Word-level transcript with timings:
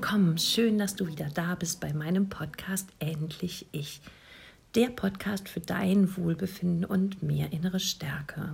willkommen. 0.00 0.38
Schön, 0.38 0.78
dass 0.78 0.94
du 0.94 1.08
wieder 1.08 1.28
da 1.34 1.56
bist 1.56 1.80
bei 1.80 1.92
meinem 1.92 2.28
Podcast 2.28 2.88
Endlich 3.00 3.66
Ich. 3.72 4.00
Der 4.76 4.90
Podcast 4.90 5.48
für 5.48 5.58
dein 5.58 6.16
Wohlbefinden 6.16 6.84
und 6.84 7.20
mehr 7.20 7.52
innere 7.52 7.80
Stärke. 7.80 8.52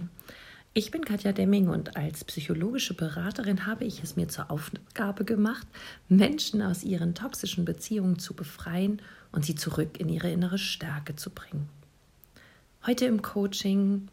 Ich 0.72 0.91
bin 0.91 1.04
Katja 1.04 1.32
Demming 1.32 1.68
und 1.68 1.98
als 1.98 2.24
psychologische 2.24 2.95
Beraterin 2.95 3.66
habe 3.66 3.84
ich 3.84 4.02
es 4.02 4.16
mir 4.16 4.27
zur 4.27 4.50
Aufgabe 4.50 5.27
gemacht, 5.27 5.66
Menschen 6.09 6.62
aus 6.62 6.82
ihren 6.82 7.14
toxischen 7.14 7.66
Beziehungen 7.66 8.18
zu 8.18 8.32
befreien 8.32 9.02
und 9.30 9.45
sie 9.45 9.55
zurück 9.55 10.00
in 10.00 10.08
ihre 10.08 10.30
innere 10.30 10.56
Stärke 10.56 11.14
zu 11.14 11.28
bringen. 11.28 11.69
Heute 12.86 13.05
im 13.05 13.20
Coaching 13.20 14.08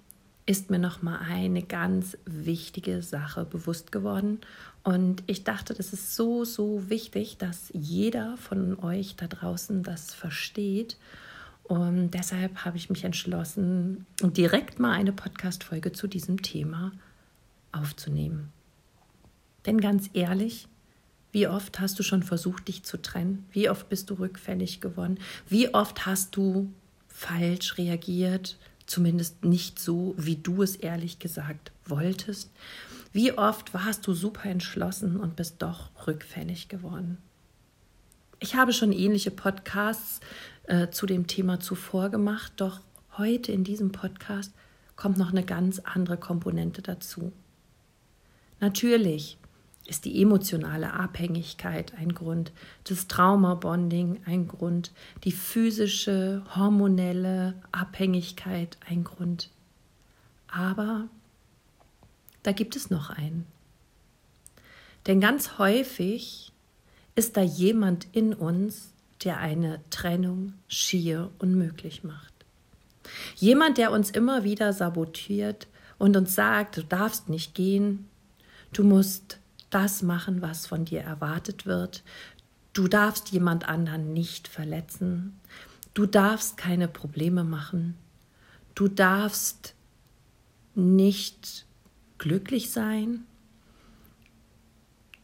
ist 0.45 0.69
mir 0.69 0.79
noch 0.79 1.01
mal 1.01 1.19
eine 1.19 1.63
ganz 1.63 2.17
wichtige 2.25 3.01
Sache 3.01 3.45
bewusst 3.45 3.93
geworden 3.93 4.41
und 4.83 5.23
ich 5.27 5.43
dachte, 5.43 5.73
das 5.73 5.93
ist 5.93 6.15
so 6.15 6.43
so 6.43 6.89
wichtig, 6.89 7.37
dass 7.37 7.69
jeder 7.73 8.37
von 8.37 8.79
euch 8.79 9.15
da 9.15 9.27
draußen 9.27 9.83
das 9.83 10.13
versteht. 10.13 10.97
Und 11.63 12.11
deshalb 12.11 12.65
habe 12.65 12.77
ich 12.77 12.89
mich 12.89 13.03
entschlossen, 13.03 14.05
direkt 14.21 14.79
mal 14.79 14.91
eine 14.91 15.13
Podcast 15.13 15.63
Folge 15.63 15.91
zu 15.91 16.07
diesem 16.07 16.41
Thema 16.41 16.91
aufzunehmen. 17.71 18.51
Denn 19.65 19.79
ganz 19.79 20.09
ehrlich, 20.13 20.67
wie 21.31 21.47
oft 21.47 21.79
hast 21.79 21.97
du 21.99 22.03
schon 22.03 22.23
versucht, 22.23 22.67
dich 22.67 22.83
zu 22.83 23.01
trennen? 23.01 23.45
Wie 23.51 23.69
oft 23.69 23.87
bist 23.87 24.09
du 24.09 24.15
rückfällig 24.15 24.81
geworden? 24.81 25.19
Wie 25.47 25.73
oft 25.73 26.05
hast 26.05 26.35
du 26.35 26.73
falsch 27.07 27.77
reagiert? 27.77 28.57
zumindest 28.91 29.45
nicht 29.45 29.79
so, 29.79 30.13
wie 30.17 30.35
du 30.35 30.61
es 30.61 30.75
ehrlich 30.75 31.19
gesagt 31.19 31.71
wolltest? 31.85 32.51
Wie 33.13 33.33
oft 33.37 33.73
warst 33.73 34.07
du 34.07 34.13
super 34.13 34.49
entschlossen 34.49 35.19
und 35.19 35.35
bist 35.35 35.61
doch 35.61 35.89
rückfällig 36.07 36.69
geworden? 36.69 37.17
Ich 38.39 38.55
habe 38.55 38.71
schon 38.73 38.93
ähnliche 38.93 39.31
Podcasts 39.31 40.21
äh, 40.63 40.89
zu 40.89 41.05
dem 41.05 41.27
Thema 41.27 41.59
zuvor 41.59 42.09
gemacht, 42.09 42.53
doch 42.55 42.79
heute 43.17 43.51
in 43.51 43.63
diesem 43.63 43.91
Podcast 43.91 44.53
kommt 44.95 45.17
noch 45.17 45.31
eine 45.31 45.43
ganz 45.43 45.79
andere 45.79 46.17
Komponente 46.17 46.81
dazu. 46.81 47.33
Natürlich 48.61 49.37
ist 49.87 50.05
die 50.05 50.21
emotionale 50.21 50.93
Abhängigkeit 50.93 51.93
ein 51.95 52.13
Grund, 52.13 52.53
das 52.85 53.07
Traumabonding 53.07 54.21
ein 54.25 54.47
Grund, 54.47 54.91
die 55.25 55.33
physische, 55.33 56.43
hormonelle 56.55 57.55
Abhängigkeit 57.71 58.77
ein 58.87 59.03
Grund. 59.03 59.49
Aber 60.47 61.09
da 62.43 62.51
gibt 62.51 62.75
es 62.75 62.89
noch 62.89 63.09
einen. 63.09 63.45
Denn 65.07 65.19
ganz 65.19 65.57
häufig 65.57 66.51
ist 67.15 67.37
da 67.37 67.41
jemand 67.41 68.07
in 68.11 68.33
uns, 68.33 68.93
der 69.23 69.37
eine 69.37 69.81
Trennung 69.89 70.53
schier 70.67 71.31
unmöglich 71.39 72.03
macht. 72.03 72.33
Jemand, 73.35 73.77
der 73.77 73.91
uns 73.91 74.09
immer 74.09 74.43
wieder 74.43 74.73
sabotiert 74.73 75.67
und 75.97 76.15
uns 76.17 76.35
sagt, 76.35 76.77
du 76.77 76.83
darfst 76.83 77.29
nicht 77.29 77.53
gehen, 77.53 78.07
du 78.73 78.83
musst 78.83 79.39
das 79.69 80.01
machen, 80.01 80.41
was 80.41 80.67
von 80.67 80.85
dir 80.85 81.01
erwartet 81.01 81.65
wird. 81.65 82.03
Du 82.73 82.87
darfst 82.87 83.29
jemand 83.29 83.67
anderen 83.67 84.13
nicht 84.13 84.47
verletzen. 84.47 85.39
Du 85.93 86.05
darfst 86.05 86.57
keine 86.57 86.87
Probleme 86.87 87.43
machen. 87.43 87.95
Du 88.75 88.87
darfst 88.87 89.75
nicht 90.73 91.65
glücklich 92.21 92.69
sein. 92.69 93.25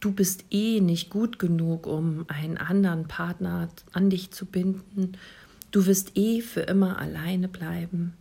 Du 0.00 0.12
bist 0.12 0.44
eh 0.50 0.80
nicht 0.80 1.10
gut 1.10 1.38
genug, 1.38 1.86
um 1.86 2.26
einen 2.28 2.58
anderen 2.58 3.08
Partner 3.08 3.68
an 3.92 4.10
dich 4.10 4.32
zu 4.32 4.44
binden. 4.44 5.12
Du 5.70 5.86
wirst 5.86 6.16
eh 6.16 6.40
für 6.40 6.62
immer 6.62 6.98
alleine 6.98 7.48
bleiben. 7.48 8.14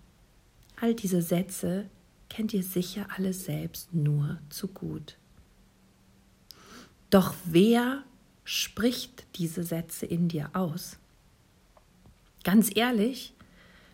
All 0.79 0.93
diese 0.93 1.21
Sätze 1.23 1.89
kennt 2.29 2.53
ihr 2.53 2.63
sicher 2.63 3.07
alle 3.15 3.33
selbst 3.33 3.93
nur 3.93 4.37
zu 4.49 4.67
gut. 4.67 5.17
Doch 7.09 7.33
wer 7.45 8.03
spricht 8.43 9.25
diese 9.35 9.63
Sätze 9.63 10.05
in 10.05 10.27
dir 10.27 10.51
aus? 10.53 10.97
Ganz 12.43 12.69
ehrlich, 12.75 13.33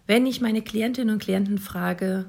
wenn 0.08 0.26
ich 0.26 0.42
meine 0.42 0.62
Klientinnen 0.62 1.14
und 1.14 1.22
Klienten 1.22 1.58
frage, 1.58 2.26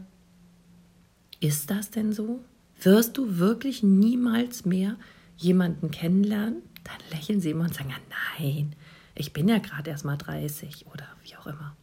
ist 1.44 1.71
das 1.71 1.91
denn 1.91 2.12
so? 2.12 2.43
Wirst 2.81 3.19
du 3.19 3.38
wirklich 3.38 3.82
niemals 3.82 4.65
mehr 4.65 4.97
jemanden 5.37 5.91
kennenlernen? 5.91 6.62
Dann 6.84 6.97
lächeln 7.10 7.41
sie 7.41 7.50
immer 7.50 7.65
und 7.65 7.75
sagen, 7.75 7.93
nein, 8.38 8.75
ich 9.15 9.34
bin 9.34 9.49
ja 9.49 9.59
gerade 9.59 9.91
erst 9.91 10.06
mal 10.06 10.16
30 10.16 10.87
oder 10.87 11.06
wie 11.22 11.37
auch 11.37 11.47
immer. 11.47 11.77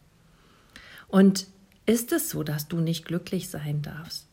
Und 1.06 1.46
ist 1.86 2.10
es 2.10 2.28
so, 2.28 2.42
dass 2.42 2.66
du 2.66 2.78
nicht 2.78 3.04
glücklich 3.04 3.50
sein 3.50 3.82
darfst? 3.82 4.26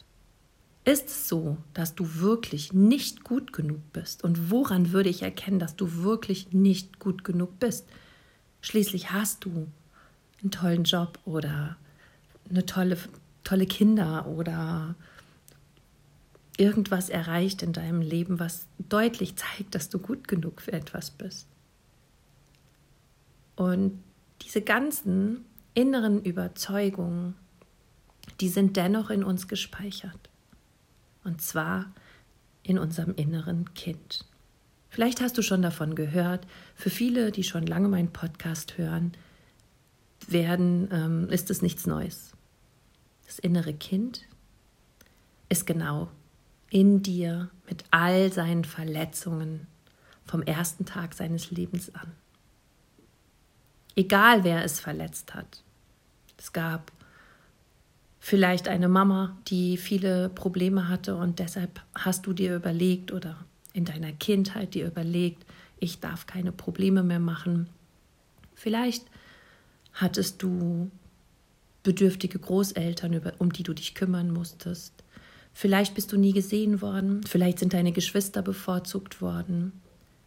Ist 0.84 1.09
es 1.09 1.28
so, 1.28 1.57
dass 1.75 1.94
du 1.94 2.16
wirklich 2.16 2.73
nicht 2.73 3.23
gut 3.23 3.53
genug 3.53 3.81
bist? 3.94 4.23
Und 4.23 4.50
woran 4.50 4.91
würde 4.91 5.09
ich 5.09 5.22
erkennen, 5.22 5.59
dass 5.59 5.75
du 5.75 6.03
wirklich 6.03 6.53
nicht 6.53 6.97
gut 6.97 7.23
genug 7.23 7.59
bist? 7.59 7.88
Schließlich 8.61 9.11
hast 9.11 9.46
du 9.46 9.67
einen 10.41 10.51
tollen 10.51 10.85
Job 10.85 11.19
oder 11.25 11.78
eine 12.50 12.66
tolle, 12.66 12.97
tolle 13.44 13.67
Kinder 13.67 14.25
oder 14.28 14.96
irgendwas 16.59 17.09
erreicht 17.09 17.64
in 17.64 17.74
deinem 17.74 18.02
Leben, 18.02 18.40
was 18.40 18.68
deutlich 18.78 19.36
zeigt, 19.38 19.75
dass 19.75 19.90
du 19.90 19.97
gut 19.97 20.28
genug 20.28 20.62
für 20.62 20.74
etwas 20.74 21.09
bist. 21.09 21.47
Und 23.56 24.03
diese 24.42 24.62
ganzen 24.62 25.46
inneren 25.74 26.22
Überzeugungen, 26.22 27.36
die 28.42 28.50
sind 28.50 28.75
dennoch 28.78 29.09
in 29.09 29.24
uns 29.24 29.47
gespeichert. 29.47 30.30
Und 31.24 31.42
zwar 31.42 31.94
in 32.64 32.78
unserem 32.78 33.16
inneren 33.16 33.74
Kind. 33.74 34.26
Vielleicht 34.90 35.22
hast 35.22 35.38
du 35.38 35.41
schon 35.41 35.62
davon 35.62 35.96
gehört. 35.96 36.46
Für 36.76 36.90
viele, 36.90 37.31
die 37.31 37.44
schon 37.44 37.66
lange 37.66 37.88
meinen 37.88 38.12
Podcast 38.12 38.78
hören, 38.78 39.14
werden, 40.28 40.90
ähm, 40.91 41.30
ist 41.30 41.50
es 41.50 41.62
nichts 41.62 41.86
Neues. 41.88 42.34
Das 43.26 43.40
innere 43.40 43.74
Kind 43.74 44.26
ist 45.47 45.66
genau 45.66 46.09
in 46.69 47.02
dir 47.02 47.50
mit 47.68 47.84
all 47.91 48.31
seinen 48.31 48.63
Verletzungen 48.63 49.68
vom 50.25 50.44
ersten 50.44 50.85
Tag 50.85 51.13
seines 51.13 51.52
Lebens 51.52 51.94
an. 51.96 52.12
Egal 53.96 54.44
wer 54.44 54.63
es 54.63 54.79
verletzt 54.79 55.34
hat. 55.34 55.63
Es 56.38 56.53
gab 56.53 56.91
vielleicht 58.19 58.68
eine 58.68 58.88
Mama, 58.88 59.38
die 59.47 59.78
viele 59.78 60.29
Probleme 60.29 60.88
hatte 60.88 61.16
und 61.16 61.40
deshalb 61.40 61.81
hast 61.96 62.25
du 62.25 62.34
dir 62.34 62.56
überlegt 62.56 63.12
oder 63.12 63.38
in 63.74 63.85
deiner 63.85 64.12
Kindheit 64.12 64.74
dir 64.74 64.88
überlegt, 64.88 65.46
ich 65.79 66.00
darf 66.00 66.28
keine 66.28 66.52
Probleme 66.52 67.03
mehr 67.03 67.19
machen. 67.19 67.69
Vielleicht 68.53 69.06
hattest 69.94 70.44
du 70.44 70.91
bedürftige 71.84 72.40
Großeltern, 72.40 73.19
um 73.40 73.52
die 73.53 73.63
du 73.63 73.74
dich 73.74 73.96
kümmern 73.96 74.31
musstest. 74.31 74.94
Vielleicht 75.59 75.94
bist 75.94 76.14
du 76.14 76.18
nie 76.18 76.31
gesehen 76.31 76.81
worden, 76.81 77.22
vielleicht 77.25 77.59
sind 77.59 77.74
deine 77.74 77.92
Geschwister 77.92 78.42
bevorzugt 78.42 79.22
worden, 79.22 79.74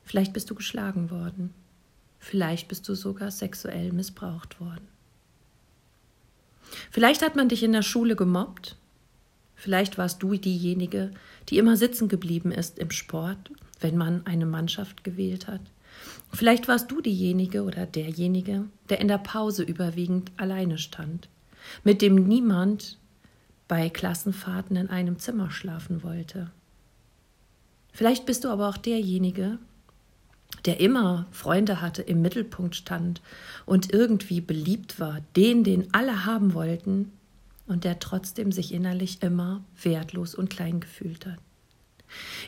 vielleicht 0.05 0.35
bist 0.35 0.51
du 0.51 0.55
geschlagen 0.55 1.11
worden, 1.11 1.55
vielleicht 2.19 2.69
bist 2.69 2.87
du 2.87 2.95
sogar 2.95 3.31
sexuell 3.31 3.93
missbraucht 3.93 4.61
worden. 4.61 4.87
Vielleicht 6.91 7.23
hat 7.23 7.35
man 7.35 7.49
dich 7.49 7.63
in 7.63 7.73
der 7.73 7.81
Schule 7.81 8.15
gemobbt. 8.15 8.77
Vielleicht 9.55 9.97
warst 9.97 10.23
du 10.23 10.35
diejenige, 10.35 11.13
die 11.49 11.57
immer 11.57 11.79
sitzen 11.79 12.09
geblieben 12.09 12.53
ist 12.53 12.79
im 12.79 12.91
Sport, 12.91 13.53
wenn 13.81 13.97
man 13.97 14.27
eine 14.27 14.45
Mannschaft 14.45 15.03
gewählt 15.03 15.47
hat. 15.49 15.63
Vielleicht 16.31 16.69
warst 16.69 16.91
du 16.91 17.01
diejenige 17.01 17.63
oder 17.63 17.87
derjenige, 17.87 18.67
der 18.91 19.01
in 19.01 19.09
der 19.09 19.17
Pause 19.17 19.63
überwiegend 19.63 20.31
alleine 20.37 20.77
stand, 20.77 21.31
mit 21.85 22.03
dem 22.03 22.17
niemand 22.17 22.99
bei 23.73 23.89
Klassenfahrten 23.89 24.77
in 24.77 24.91
einem 24.91 25.19
Zimmer 25.19 25.51
schlafen 25.51 26.03
wollte. 26.03 26.51
Vielleicht 27.91 28.27
bist 28.27 28.45
du 28.45 28.51
aber 28.51 28.69
auch 28.69 28.77
derjenige, 28.77 29.59
der 30.67 30.79
immer 30.79 31.25
Freunde 31.31 31.81
hatte, 31.81 32.03
im 32.03 32.21
Mittelpunkt 32.21 32.77
stand 32.77 33.23
und 33.65 33.91
irgendwie 33.91 34.43
beliebt 34.43 35.01
war, 35.01 35.21
den, 35.37 35.65
den 35.65 35.95
alle 35.95 36.27
haben 36.27 36.53
wollten 36.53 37.13
und 37.67 37.85
der 37.85 37.99
trotzdem 37.99 38.53
sich 38.53 38.75
innerlich 38.75 39.23
immer 39.23 39.65
wertlos 39.83 40.35
und 40.35 40.51
klein 40.51 40.81
gefühlt 40.81 41.25
hat. 41.25 41.39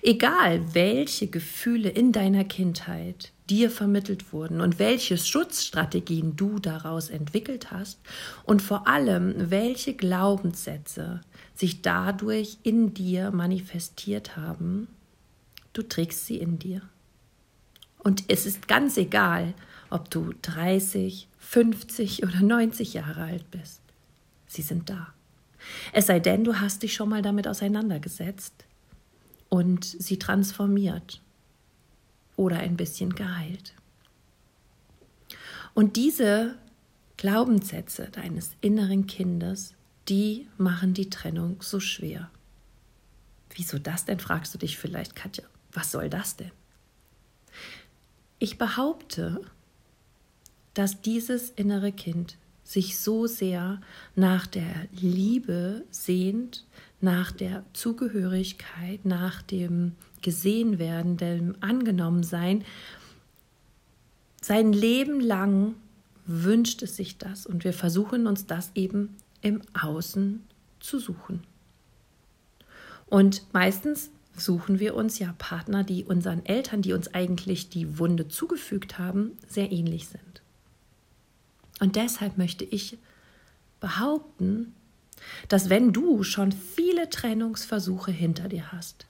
Egal, 0.02 0.74
welche 0.74 1.28
Gefühle 1.28 1.88
in 1.88 2.12
deiner 2.12 2.44
Kindheit 2.44 3.32
dir 3.48 3.70
vermittelt 3.70 4.32
wurden 4.32 4.60
und 4.60 4.78
welche 4.78 5.18
Schutzstrategien 5.18 6.36
du 6.36 6.58
daraus 6.58 7.10
entwickelt 7.10 7.70
hast 7.70 7.98
und 8.44 8.62
vor 8.62 8.86
allem 8.86 9.50
welche 9.50 9.94
Glaubenssätze 9.94 11.20
sich 11.54 11.82
dadurch 11.82 12.58
in 12.62 12.94
dir 12.94 13.30
manifestiert 13.30 14.36
haben, 14.36 14.88
du 15.72 15.82
trägst 15.82 16.26
sie 16.26 16.36
in 16.36 16.58
dir. 16.58 16.82
Und 17.98 18.24
es 18.28 18.46
ist 18.46 18.68
ganz 18.68 18.96
egal, 18.96 19.54
ob 19.90 20.10
du 20.10 20.32
30, 20.42 21.28
50 21.38 22.22
oder 22.22 22.40
90 22.40 22.94
Jahre 22.94 23.22
alt 23.22 23.50
bist. 23.50 23.80
Sie 24.46 24.62
sind 24.62 24.90
da. 24.90 25.14
Es 25.92 26.06
sei 26.06 26.20
denn, 26.20 26.44
du 26.44 26.60
hast 26.60 26.82
dich 26.82 26.94
schon 26.94 27.08
mal 27.08 27.22
damit 27.22 27.48
auseinandergesetzt 27.48 28.66
und 29.54 29.84
sie 29.84 30.18
transformiert 30.18 31.22
oder 32.34 32.56
ein 32.56 32.76
bisschen 32.76 33.14
geheilt. 33.14 33.72
Und 35.74 35.94
diese 35.94 36.56
Glaubenssätze 37.18 38.08
deines 38.10 38.56
inneren 38.62 39.06
Kindes, 39.06 39.74
die 40.08 40.48
machen 40.58 40.92
die 40.92 41.08
Trennung 41.08 41.62
so 41.62 41.78
schwer. 41.78 42.32
Wieso 43.54 43.78
das 43.78 44.04
denn, 44.04 44.18
fragst 44.18 44.52
du 44.54 44.58
dich 44.58 44.76
vielleicht, 44.76 45.14
Katja. 45.14 45.44
Was 45.70 45.92
soll 45.92 46.10
das 46.10 46.34
denn? 46.34 46.50
Ich 48.40 48.58
behaupte, 48.58 49.40
dass 50.74 51.00
dieses 51.00 51.50
innere 51.50 51.92
Kind 51.92 52.38
sich 52.64 52.98
so 52.98 53.26
sehr 53.26 53.80
nach 54.16 54.46
der 54.46 54.88
Liebe 54.92 55.84
sehnt, 55.90 56.64
nach 57.00 57.30
der 57.30 57.64
Zugehörigkeit, 57.74 59.04
nach 59.04 59.42
dem 59.42 59.92
Gesehenwerden, 60.22 61.18
dem 61.18 61.54
Angenommensein. 61.60 62.64
Sein 64.40 64.72
Leben 64.72 65.20
lang 65.20 65.74
wünscht 66.26 66.82
es 66.82 66.96
sich 66.96 67.18
das 67.18 67.46
und 67.46 67.64
wir 67.64 67.74
versuchen 67.74 68.26
uns 68.26 68.46
das 68.46 68.72
eben 68.74 69.14
im 69.42 69.60
Außen 69.80 70.42
zu 70.80 70.98
suchen. 70.98 71.42
Und 73.06 73.42
meistens 73.52 74.10
suchen 74.36 74.80
wir 74.80 74.94
uns 74.94 75.18
ja 75.18 75.34
Partner, 75.38 75.84
die 75.84 76.04
unseren 76.04 76.44
Eltern, 76.46 76.82
die 76.82 76.94
uns 76.94 77.14
eigentlich 77.14 77.68
die 77.68 77.98
Wunde 77.98 78.28
zugefügt 78.28 78.98
haben, 78.98 79.32
sehr 79.46 79.70
ähnlich 79.70 80.08
sind. 80.08 80.33
Und 81.80 81.96
deshalb 81.96 82.38
möchte 82.38 82.64
ich 82.64 82.98
behaupten, 83.80 84.74
dass 85.48 85.70
wenn 85.70 85.92
du 85.92 86.22
schon 86.22 86.52
viele 86.52 87.10
Trennungsversuche 87.10 88.10
hinter 88.10 88.48
dir 88.48 88.72
hast 88.72 89.06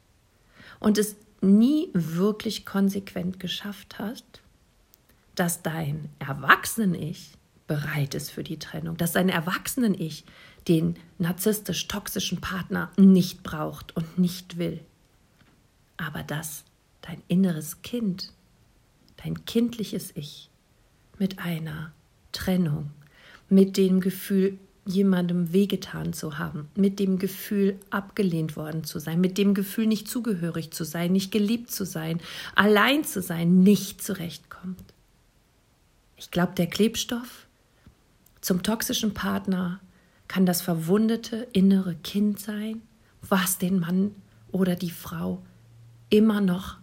und 0.80 0.98
es 0.98 1.16
nie 1.40 1.90
wirklich 1.92 2.64
konsequent 2.64 3.38
geschafft 3.40 3.98
hast, 3.98 4.40
dass 5.34 5.62
dein 5.62 6.08
Erwachsenen-Ich 6.18 7.32
bereit 7.66 8.14
ist 8.14 8.30
für 8.30 8.44
die 8.44 8.58
Trennung, 8.58 8.96
dass 8.96 9.12
dein 9.12 9.28
Erwachsenen-Ich 9.28 10.24
den 10.68 10.96
narzisstisch-toxischen 11.18 12.40
Partner 12.40 12.90
nicht 12.96 13.42
braucht 13.42 13.96
und 13.96 14.18
nicht 14.18 14.58
will, 14.58 14.80
aber 15.96 16.22
dass 16.22 16.64
dein 17.02 17.22
inneres 17.28 17.82
Kind, 17.82 18.32
dein 19.22 19.44
kindliches 19.44 20.12
Ich 20.16 20.50
mit 21.18 21.38
einer 21.38 21.92
Trennung, 22.34 22.90
mit 23.48 23.76
dem 23.78 24.00
Gefühl, 24.00 24.58
jemandem 24.86 25.52
wehgetan 25.52 26.12
zu 26.12 26.38
haben, 26.38 26.68
mit 26.74 26.98
dem 26.98 27.18
Gefühl, 27.18 27.78
abgelehnt 27.88 28.56
worden 28.56 28.84
zu 28.84 28.98
sein, 28.98 29.20
mit 29.20 29.38
dem 29.38 29.54
Gefühl, 29.54 29.86
nicht 29.86 30.08
zugehörig 30.08 30.72
zu 30.72 30.84
sein, 30.84 31.12
nicht 31.12 31.30
geliebt 31.30 31.70
zu 31.70 31.86
sein, 31.86 32.20
allein 32.54 33.04
zu 33.04 33.22
sein, 33.22 33.62
nicht 33.62 34.02
zurechtkommt. 34.02 34.82
Ich 36.16 36.30
glaube, 36.30 36.52
der 36.54 36.66
Klebstoff 36.66 37.46
zum 38.40 38.62
toxischen 38.62 39.14
Partner 39.14 39.80
kann 40.28 40.44
das 40.44 40.60
verwundete 40.60 41.48
innere 41.52 41.94
Kind 41.94 42.38
sein, 42.38 42.82
was 43.22 43.56
den 43.58 43.80
Mann 43.80 44.14
oder 44.52 44.76
die 44.76 44.90
Frau 44.90 45.42
immer 46.10 46.40
noch 46.40 46.76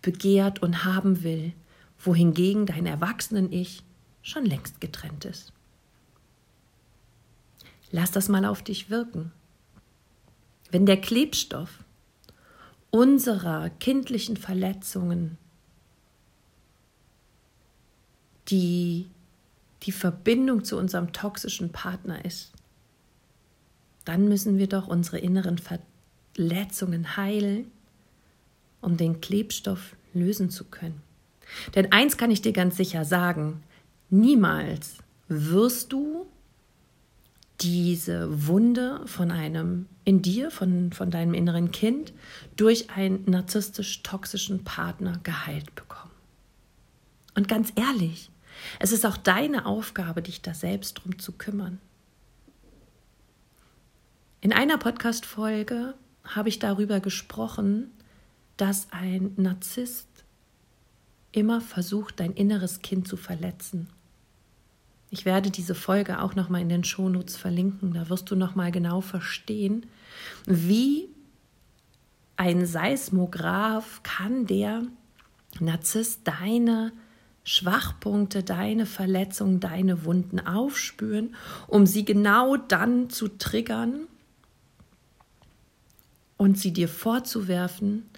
begehrt 0.00 0.62
und 0.62 0.84
haben 0.84 1.22
will, 1.22 1.52
wohingegen 1.98 2.64
dein 2.64 2.86
Erwachsenen-Ich 2.86 3.82
schon 4.28 4.44
längst 4.44 4.80
getrennt 4.80 5.24
ist. 5.24 5.52
Lass 7.90 8.10
das 8.10 8.28
mal 8.28 8.44
auf 8.44 8.62
dich 8.62 8.90
wirken. 8.90 9.32
Wenn 10.70 10.84
der 10.84 11.00
Klebstoff 11.00 11.84
unserer 12.90 13.70
kindlichen 13.70 14.36
Verletzungen 14.36 15.38
die 18.48 19.06
die 19.84 19.92
Verbindung 19.92 20.64
zu 20.64 20.76
unserem 20.76 21.12
toxischen 21.12 21.70
Partner 21.70 22.24
ist, 22.24 22.52
dann 24.04 24.26
müssen 24.26 24.58
wir 24.58 24.66
doch 24.66 24.88
unsere 24.88 25.18
inneren 25.18 25.58
Verletzungen 25.58 27.16
heilen, 27.16 27.70
um 28.80 28.96
den 28.96 29.20
Klebstoff 29.20 29.94
lösen 30.14 30.50
zu 30.50 30.64
können. 30.64 31.00
Denn 31.74 31.92
eins 31.92 32.16
kann 32.16 32.30
ich 32.30 32.42
dir 32.42 32.52
ganz 32.52 32.76
sicher 32.76 33.04
sagen, 33.04 33.62
niemals 34.10 34.98
wirst 35.28 35.92
du 35.92 36.26
diese 37.60 38.46
Wunde 38.46 39.02
von 39.06 39.30
einem 39.30 39.86
in 40.04 40.22
dir, 40.22 40.50
von, 40.50 40.92
von 40.92 41.10
deinem 41.10 41.34
inneren 41.34 41.70
Kind, 41.72 42.12
durch 42.56 42.90
einen 42.90 43.24
narzisstisch-toxischen 43.26 44.64
Partner 44.64 45.20
geheilt 45.24 45.74
bekommen. 45.74 46.12
Und 47.34 47.48
ganz 47.48 47.72
ehrlich, 47.74 48.30
es 48.78 48.92
ist 48.92 49.04
auch 49.04 49.16
deine 49.16 49.66
Aufgabe, 49.66 50.22
dich 50.22 50.42
da 50.42 50.54
selbst 50.54 50.94
drum 50.94 51.18
zu 51.18 51.32
kümmern. 51.32 51.80
In 54.40 54.52
einer 54.52 54.78
Podcast-Folge 54.78 55.94
habe 56.24 56.48
ich 56.48 56.58
darüber 56.58 57.00
gesprochen, 57.00 57.90
dass 58.56 58.88
ein 58.92 59.32
Narzisst 59.36 60.08
immer 61.32 61.60
versucht, 61.60 62.20
dein 62.20 62.32
inneres 62.32 62.80
Kind 62.80 63.08
zu 63.08 63.16
verletzen. 63.16 63.88
Ich 65.10 65.24
werde 65.24 65.50
diese 65.50 65.74
Folge 65.74 66.20
auch 66.20 66.34
noch 66.34 66.48
mal 66.48 66.60
in 66.60 66.68
den 66.68 66.84
Shownotes 66.84 67.36
verlinken. 67.36 67.94
Da 67.94 68.08
wirst 68.10 68.30
du 68.30 68.36
noch 68.36 68.54
mal 68.54 68.70
genau 68.70 69.00
verstehen, 69.00 69.86
wie 70.46 71.08
ein 72.36 72.66
Seismograph 72.66 74.02
kann 74.02 74.46
der 74.46 74.82
Narzisst 75.60 76.20
deine 76.24 76.92
Schwachpunkte, 77.42 78.42
deine 78.42 78.86
Verletzungen, 78.86 79.60
deine 79.60 80.04
Wunden 80.04 80.38
aufspüren, 80.40 81.34
um 81.66 81.86
sie 81.86 82.04
genau 82.04 82.56
dann 82.56 83.10
zu 83.10 83.28
triggern 83.28 84.06
und 86.36 86.58
sie 86.58 86.72
dir 86.72 86.88
vorzuwerfen, 86.88 88.08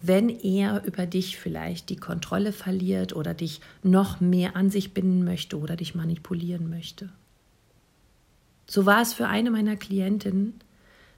wenn 0.00 0.28
er 0.28 0.84
über 0.84 1.06
dich 1.06 1.38
vielleicht 1.38 1.88
die 1.88 1.96
Kontrolle 1.96 2.52
verliert 2.52 3.14
oder 3.14 3.34
dich 3.34 3.60
noch 3.82 4.20
mehr 4.20 4.54
an 4.56 4.70
sich 4.70 4.94
binden 4.94 5.24
möchte 5.24 5.58
oder 5.58 5.76
dich 5.76 5.94
manipulieren 5.94 6.70
möchte. 6.70 7.10
So 8.66 8.86
war 8.86 9.02
es 9.02 9.14
für 9.14 9.26
eine 9.26 9.50
meiner 9.50 9.76
Klientinnen 9.76 10.54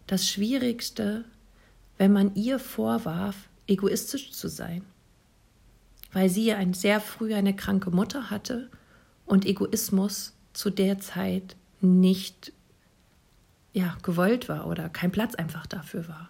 das 0.06 0.28
Schwierigste, 0.28 1.24
wenn 1.98 2.12
man 2.12 2.34
ihr 2.34 2.58
vorwarf, 2.58 3.36
egoistisch 3.66 4.32
zu 4.32 4.48
sein 4.48 4.82
weil 6.12 6.28
sie 6.28 6.52
ein 6.52 6.74
sehr 6.74 7.00
früh 7.00 7.34
eine 7.34 7.54
kranke 7.54 7.90
Mutter 7.90 8.30
hatte 8.30 8.68
und 9.26 9.46
Egoismus 9.46 10.34
zu 10.52 10.70
der 10.70 10.98
Zeit 10.98 11.56
nicht 11.80 12.52
ja, 13.72 13.96
gewollt 14.02 14.48
war 14.48 14.66
oder 14.66 14.88
kein 14.88 15.12
Platz 15.12 15.34
einfach 15.34 15.66
dafür 15.66 16.08
war. 16.08 16.28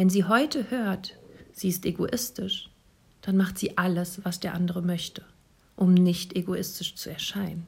Wenn 0.00 0.08
sie 0.08 0.24
heute 0.24 0.70
hört, 0.70 1.18
sie 1.52 1.68
ist 1.68 1.84
egoistisch, 1.84 2.70
dann 3.20 3.36
macht 3.36 3.58
sie 3.58 3.76
alles, 3.76 4.24
was 4.24 4.40
der 4.40 4.54
andere 4.54 4.80
möchte, 4.80 5.22
um 5.76 5.92
nicht 5.92 6.34
egoistisch 6.34 6.94
zu 6.94 7.10
erscheinen. 7.10 7.66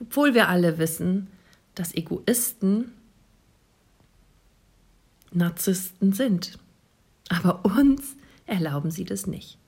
Obwohl 0.00 0.34
wir 0.34 0.48
alle 0.48 0.78
wissen, 0.78 1.28
dass 1.76 1.94
Egoisten 1.94 2.90
Narzissten 5.30 6.12
sind. 6.14 6.58
Aber 7.28 7.64
uns 7.64 8.16
erlauben 8.46 8.90
sie 8.90 9.04
das 9.04 9.28
nicht. 9.28 9.58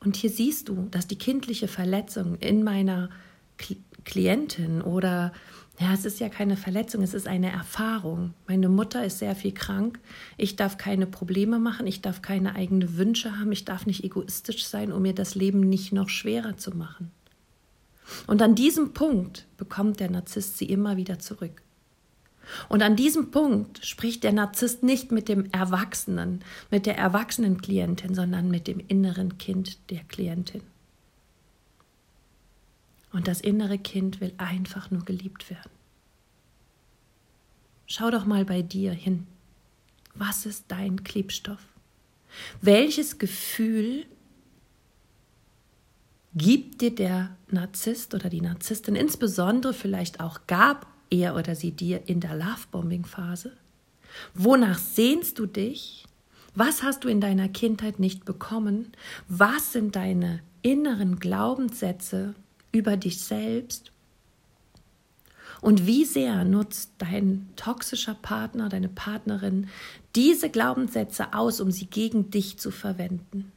Und 0.00 0.16
hier 0.16 0.30
siehst 0.30 0.68
du, 0.68 0.88
dass 0.90 1.06
die 1.06 1.18
kindliche 1.18 1.68
Verletzung 1.68 2.34
in 2.40 2.64
meiner 2.64 3.08
Klientin 4.04 4.82
oder 4.82 5.32
ja, 5.80 5.94
es 5.94 6.04
ist 6.04 6.20
ja 6.20 6.28
keine 6.28 6.58
Verletzung, 6.58 7.02
es 7.02 7.14
ist 7.14 7.26
eine 7.26 7.50
Erfahrung. 7.50 8.34
Meine 8.46 8.68
Mutter 8.68 9.02
ist 9.02 9.18
sehr 9.18 9.34
viel 9.34 9.52
krank. 9.52 9.98
Ich 10.36 10.56
darf 10.56 10.76
keine 10.76 11.06
Probleme 11.06 11.58
machen, 11.58 11.86
ich 11.86 12.02
darf 12.02 12.20
keine 12.20 12.54
eigenen 12.54 12.98
Wünsche 12.98 13.38
haben, 13.38 13.50
ich 13.50 13.64
darf 13.64 13.86
nicht 13.86 14.04
egoistisch 14.04 14.66
sein, 14.66 14.92
um 14.92 15.00
mir 15.00 15.14
das 15.14 15.34
Leben 15.34 15.60
nicht 15.60 15.92
noch 15.92 16.10
schwerer 16.10 16.58
zu 16.58 16.76
machen. 16.76 17.10
Und 18.26 18.42
an 18.42 18.54
diesem 18.54 18.92
Punkt 18.92 19.46
bekommt 19.56 20.00
der 20.00 20.10
Narzisst 20.10 20.58
sie 20.58 20.66
immer 20.66 20.98
wieder 20.98 21.18
zurück. 21.18 21.62
Und 22.68 22.82
an 22.82 22.96
diesem 22.96 23.30
Punkt 23.30 23.86
spricht 23.86 24.22
der 24.22 24.32
Narzisst 24.32 24.82
nicht 24.82 25.12
mit 25.12 25.28
dem 25.28 25.46
Erwachsenen, 25.52 26.40
mit 26.70 26.84
der 26.84 26.98
erwachsenen 26.98 27.60
Klientin, 27.62 28.14
sondern 28.14 28.50
mit 28.50 28.66
dem 28.66 28.80
inneren 28.86 29.38
Kind 29.38 29.78
der 29.90 30.00
Klientin. 30.00 30.62
Und 33.12 33.26
das 33.28 33.40
innere 33.40 33.78
Kind 33.78 34.20
will 34.20 34.32
einfach 34.38 34.90
nur 34.90 35.04
geliebt 35.04 35.50
werden. 35.50 35.70
Schau 37.86 38.10
doch 38.10 38.24
mal 38.24 38.44
bei 38.44 38.62
dir 38.62 38.92
hin. 38.92 39.26
Was 40.14 40.46
ist 40.46 40.66
dein 40.68 41.02
Klebstoff? 41.02 41.60
Welches 42.60 43.18
Gefühl 43.18 44.06
gibt 46.34 46.80
dir 46.80 46.94
der 46.94 47.36
Narzisst 47.50 48.14
oder 48.14 48.28
die 48.28 48.40
Narzisstin, 48.40 48.94
insbesondere 48.94 49.74
vielleicht 49.74 50.20
auch 50.20 50.46
gab 50.46 50.86
er 51.10 51.34
oder 51.34 51.56
sie 51.56 51.72
dir 51.72 52.08
in 52.08 52.20
der 52.20 52.36
Lovebombing-Phase? 52.36 53.52
Wonach 54.34 54.78
sehnst 54.78 55.38
du 55.38 55.46
dich? 55.46 56.04
Was 56.54 56.82
hast 56.82 57.04
du 57.04 57.08
in 57.08 57.20
deiner 57.20 57.48
Kindheit 57.48 57.98
nicht 57.98 58.24
bekommen? 58.24 58.92
Was 59.28 59.72
sind 59.72 59.96
deine 59.96 60.40
inneren 60.62 61.18
Glaubenssätze 61.18 62.34
über 62.72 62.96
dich 62.96 63.20
selbst? 63.20 63.92
Und 65.60 65.86
wie 65.86 66.04
sehr 66.04 66.44
nutzt 66.44 66.92
dein 66.98 67.48
toxischer 67.56 68.14
Partner, 68.14 68.68
deine 68.68 68.88
Partnerin 68.88 69.68
diese 70.14 70.48
Glaubenssätze 70.48 71.34
aus, 71.34 71.60
um 71.60 71.70
sie 71.70 71.86
gegen 71.86 72.30
dich 72.30 72.58
zu 72.58 72.70
verwenden? 72.70 73.52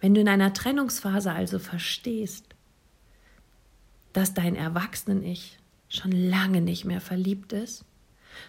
Wenn 0.00 0.14
du 0.14 0.20
in 0.20 0.28
einer 0.28 0.52
Trennungsphase 0.52 1.32
also 1.32 1.58
verstehst, 1.58 2.44
dass 4.12 4.34
dein 4.34 4.56
Erwachsenen-Ich 4.56 5.58
schon 5.88 6.12
lange 6.12 6.60
nicht 6.60 6.84
mehr 6.84 7.00
verliebt 7.00 7.52
ist, 7.52 7.84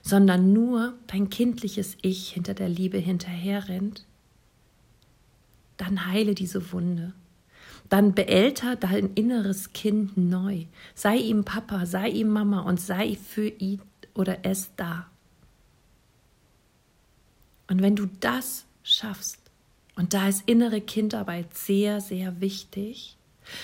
sondern 0.01 0.51
nur 0.53 0.95
dein 1.07 1.29
kindliches 1.29 1.98
Ich 2.01 2.29
hinter 2.29 2.53
der 2.55 2.69
Liebe 2.69 2.98
hinterherrennt, 2.98 4.05
dann 5.77 6.07
heile 6.07 6.36
diese 6.36 6.72
Wunde. 6.72 7.13
Dann 7.89 8.13
beälter 8.13 8.75
dein 8.75 9.13
inneres 9.13 9.74
Kind 9.74 10.18
neu. 10.18 10.65
Sei 10.96 11.18
ihm 11.18 11.44
Papa, 11.44 11.86
sei 11.86 12.10
ihm 12.10 12.30
Mama 12.30 12.62
und 12.62 12.80
sei 12.80 13.15
für 13.15 13.48
ihn 13.48 13.82
oder 14.13 14.39
es 14.44 14.72
da. 14.75 15.08
Und 17.68 17.82
wenn 17.82 17.96
du 17.96 18.08
das 18.20 18.65
schaffst, 18.84 19.39
und 19.96 20.13
da 20.13 20.27
ist 20.27 20.44
innere 20.46 20.82
Kindarbeit 20.82 21.54
sehr, 21.54 22.01
sehr 22.01 22.42
wichtig. 22.42 23.18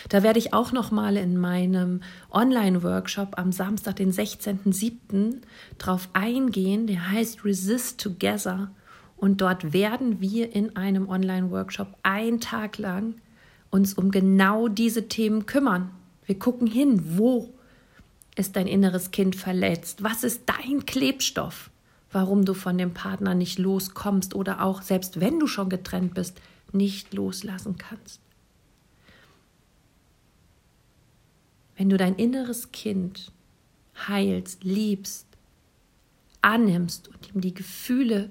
Da 0.10 0.24
werde 0.24 0.40
ich 0.40 0.54
auch 0.54 0.72
noch 0.72 0.92
mal 0.92 1.18
in 1.18 1.38
meinem 1.38 2.02
Online-Workshop 2.32 3.38
am 3.38 3.52
Samstag, 3.52 3.98
den 3.98 4.14
16.07. 4.14 5.42
drauf 5.78 6.08
eingehen. 6.14 6.88
Der 6.88 7.12
heißt 7.12 7.44
Resist 7.44 8.00
Together. 8.00 8.72
Und 9.18 9.42
dort 9.42 9.74
werden 9.74 10.22
wir 10.22 10.56
in 10.56 10.76
einem 10.76 11.10
Online-Workshop 11.10 11.98
einen 12.04 12.40
Tag 12.40 12.78
lang 12.78 13.16
uns 13.72 13.96
um 13.96 14.12
genau 14.12 14.68
diese 14.68 15.08
Themen 15.08 15.46
kümmern. 15.48 15.90
Wir 16.26 16.38
gucken 16.38 16.68
hin, 16.68 17.18
wo 17.18 17.54
ist 18.36 18.56
dein 18.56 18.68
inneres 18.68 19.12
Kind 19.12 19.36
verletzt? 19.36 20.04
Was 20.04 20.24
ist 20.24 20.44
dein 20.46 20.86
Klebstoff? 20.86 21.72
warum 22.12 22.46
du 22.46 22.54
von 22.54 22.78
dem 22.78 22.94
Partner 22.94 23.36
nicht 23.36 23.58
loskommst 23.58 24.36
oder 24.36 24.62
auch 24.62 24.82
selbst 24.82 25.20
wenn 25.20 25.40
du 25.40 25.48
schon 25.48 25.70
getrennt 25.70 26.14
bist, 26.14 26.40
nicht 26.72 27.14
loslassen 27.14 27.78
kannst. 27.78 28.22
Wenn 31.78 31.90
du 31.90 31.98
dein 31.98 32.16
inneres 32.16 32.72
Kind 32.72 33.32
heilst, 34.08 34.64
liebst, 34.64 35.26
annimmst 36.42 37.08
und 37.08 37.34
ihm 37.34 37.42
die 37.42 37.54
Gefühle 37.54 38.30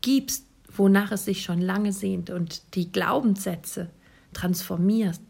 gibst, 0.00 0.44
wonach 0.74 1.12
es 1.12 1.24
sich 1.24 1.42
schon 1.42 1.60
lange 1.60 1.92
sehnt 1.92 2.30
und 2.30 2.74
die 2.74 2.90
Glaubenssätze 2.90 3.90
transformierst 4.32 5.22